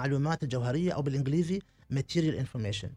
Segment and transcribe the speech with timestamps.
[0.00, 1.60] المعلومات الجوهرية أو بالإنجليزي
[1.94, 2.88] material information.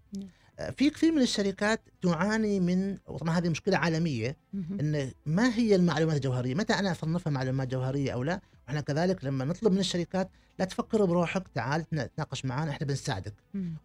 [0.60, 4.38] آه، في كثير من الشركات تعاني من وطبعا هذه مشكلة عالمية.
[4.54, 9.46] إن ما هي المعلومات الجوهرية؟ متى أنا أصنفها معلومات جوهرية أو لا؟ وإحنا كذلك لما
[9.46, 10.30] نطلب من الشركات
[10.60, 13.34] لا تفكر بروحك تعال تناقش معنا إحنا بنساعدك.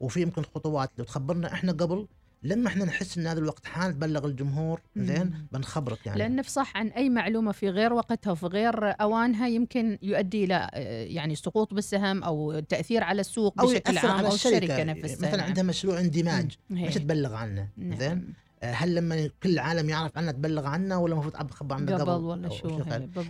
[0.01, 2.07] وفي يمكن خطوات لو تخبرنا إحنا قبل
[2.43, 5.47] لما إحنا نحس إن هذا الوقت حان تبلغ الجمهور زين.
[5.53, 10.45] بنخبرك يعني لأن نفصح عن أي معلومة في غير وقتها وفي غير أوانها يمكن يؤدي
[10.45, 14.85] إلى آه، يعني سقوط بالسهم أو تأثير على السوق أو بشكل عام على أو الشركة
[14.85, 15.47] نفسها مثلا نعم.
[15.47, 16.83] عندها مشروع اندماج مم.
[16.85, 17.01] مش هي.
[17.01, 17.99] تبلغ عنه نعم.
[17.99, 18.33] زين
[18.73, 22.49] هل لما كل العالم يعرف عنا تبلغ عنا ولا المفروض ابخب عنا قبل؟ قبل, ولا
[22.49, 22.83] شو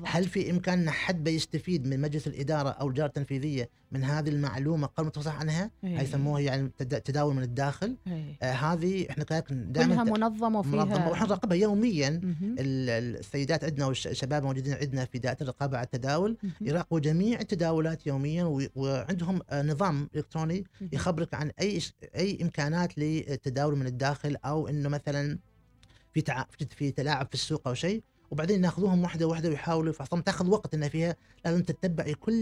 [0.04, 5.04] هل في إمكاننا حد بيستفيد من مجلس الإدارة أو الجهه التنفيذية من هذه المعلومة قبل
[5.04, 5.96] ما تفصح عنها؟ هي.
[5.96, 7.96] هاي يسموها يعني تد- تداول من الداخل.
[8.06, 8.34] هي.
[8.42, 11.08] آه هذه إحنا كذلك كلها دائما منظمة وفيها منظمة.
[11.08, 12.20] وإحنا نراقبها يوميا.
[12.58, 16.36] السيدات عندنا والشباب موجودين عندنا في دائرة الرقابة على التداول.
[16.60, 20.64] يراقبوا جميع التداولات يوميا وعندهم آه، نظام إلكتروني.
[20.92, 21.80] يخبرك عن أي
[22.16, 25.25] أي إمكانات للتداول من الداخل أو إنه مثلا
[26.12, 26.44] في تع...
[26.50, 28.04] في- في تلاعب في السوق أو شيء
[28.36, 32.32] وبعدين ناخذوهم واحدة واحدة ويحاولوا يفحصون تاخذ وقت ان فيها لازم تتبعي كل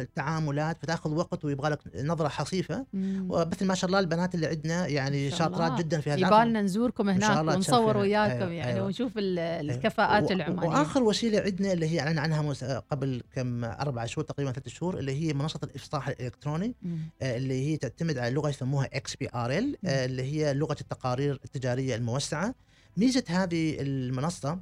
[0.00, 2.86] التعاملات فتاخذ وقت ويبغى لك نظرة حصيفة.
[3.28, 5.78] ومثل ما شاء الله البنات اللي عندنا يعني شاطرات.
[5.78, 6.34] جدا في هذا العمل.
[6.36, 7.96] يبالنا نزوركم هناك ونصور.
[7.96, 8.86] وياكم أيوة، يعني أيوة.
[8.86, 9.60] ونشوف أيوة.
[9.60, 14.52] الكفاءات و- العمانيه وآخر وسيلة عندنا اللي هي أعلن عنها قبل كم أربع شهور تقريبا
[14.52, 16.74] ثلاث شهور اللي هي منصة الإفصاح الإلكتروني.
[17.22, 22.54] آه، اللي هي تعتمد على لغة يسموها XBRL اللي هي لغة التقارير التجارية الموسعة
[22.96, 24.58] ميزة هذه المنصة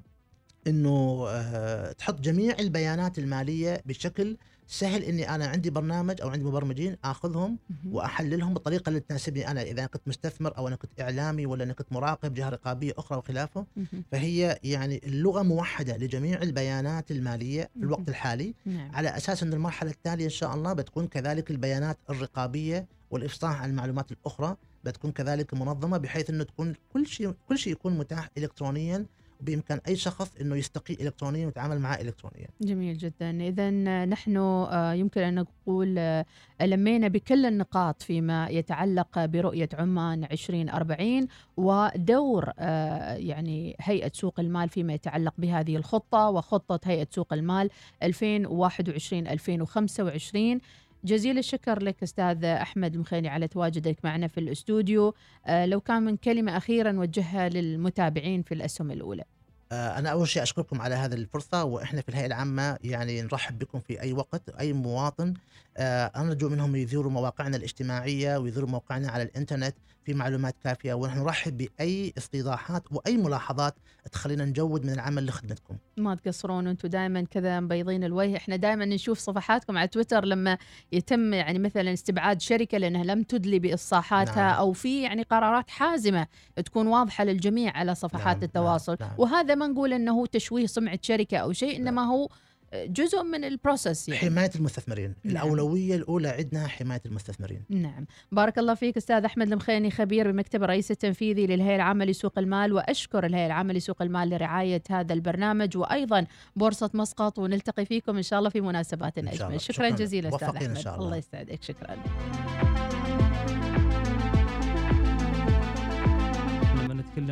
[0.66, 4.36] إنه آه، تحط جميع البيانات المالية بشكل
[4.68, 7.58] سهل إني أنا عندي برنامج أو عندي مبرمجين آخذهم.
[7.90, 11.92] وأحللهم بالطريقة اللي تناسبني أنا إذا كنت مستثمر أو أنا كنت إعلامي ولا أنا كنت
[11.92, 13.66] مراقب جهة رقابية أخرى وخلافه.
[14.12, 18.08] فهي يعني اللغة موحدة لجميع البيانات المالية في الوقت.
[18.08, 23.62] الحالي نعم على أساس إن المرحلة التالية إن شاء الله بتكون كذلك البيانات الرقابية والإفصاح
[23.62, 28.30] عن المعلومات الأخرى بتكون كذلك منظمة بحيث إنه تكون كل شيء كل شيء يكون متاح
[28.38, 29.06] الكترونيا
[29.42, 32.48] وبامكان أي شخص إنه يستقي الكترونيا ويتعامل معه الكترونيا.
[32.60, 33.30] جميل جدا.
[33.30, 33.70] إذا
[34.04, 36.24] نحن آه، يمكن أن نقول آه،
[36.62, 44.94] لمينا بكل النقاط فيما يتعلق برؤية عمان 2040 ودور آه، يعني هيئة سوق المال فيما
[44.94, 47.70] يتعلق بهذه الخطة وخطة هيئة سوق المال
[48.04, 50.60] 2021-2025
[51.04, 55.14] جزيل الشكر لك أستاذ أحمد المخيني على تواجدك معنا في الأستوديو.
[55.46, 59.22] آه، لو كان من كلمة أخيرة نوجهها للمتابعين في الأسهم الأولى.
[59.22, 59.31] آه،
[59.72, 64.00] أنا أول شيء أشكركم على هذه الفرصة وإحنا في الهيئة العامة يعني نرحب بكم في
[64.00, 65.34] أي وقت أي مواطن
[65.76, 69.74] آه، ارجو منهم يزوروا مواقعنا الاجتماعية ويزوروا موقعنا على الإنترنت
[70.04, 73.74] في معلومات كافية ونحن نرحب بأي استيضاحات وأي ملاحظات
[74.12, 75.76] تخلينا نجود من العمل لخدمتكم.
[75.96, 80.58] ما تقصرون أنتم دائما كذا مبيضين الوجه إحنا دائما نشوف صفحاتكم على تويتر لما
[80.92, 84.54] يتم يعني مثلا استبعاد شركة لأنها لم تدلي بإصلاحاتها نعم.
[84.54, 89.20] أو في يعني قرارات حازمة تكون واضحة للجميع على صفحات نعم، التواصل نعم، نعم.
[89.20, 91.88] وهذا ما نقول إنه تشويه سمعه شركة أو شيء نعم.
[91.88, 92.28] إنما هو
[92.74, 95.36] جزء من البروسس يعني حماية المستثمرين، نعم.
[95.36, 97.62] الأولوية الأولى عندنا حماية المستثمرين.
[97.70, 102.72] نعم بارك الله فيك أستاذ أحمد المخيني خبير بمكتب الرئيس التنفيذي للهيئة العامة لسوق المال
[102.72, 108.38] وأشكر الهيئة العامة لسوق المال لرعاية هذا البرنامج وأيضا بورصة مسقط ونلتقي فيكم إن شاء
[108.38, 109.58] الله في مناسبات اجمل الله.
[109.58, 109.90] شكرا, شكراً.
[109.90, 111.06] جزيلا أستاذ موفقين إن أحمد شاء الله.
[111.06, 111.96] الله يسعدك شكرا